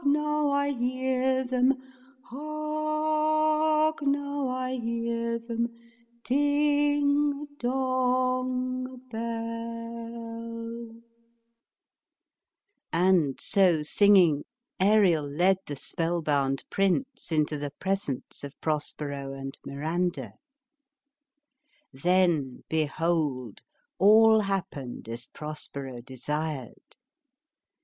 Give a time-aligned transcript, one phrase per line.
[0.03, 0.09] Hark!
[0.15, 1.43] now I hear
[5.43, 5.67] them,—
[6.23, 11.01] ding dong bell!"
[12.91, 14.43] And so singing,
[14.79, 20.33] Ariel led the spell bound prince into the presence of Prospero and Miranda.
[21.93, 23.61] Then, behold!
[23.99, 26.95] all happened as Prospero desired.